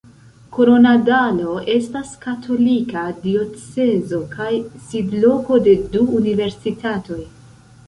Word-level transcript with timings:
Koronadalo 0.55 1.57
estas 1.73 2.13
katolika 2.23 3.05
diocezo 3.27 4.23
kaj 4.33 4.49
sidloko 4.89 5.63
de 5.69 5.77
du 5.97 6.05
universitatoj. 6.23 7.23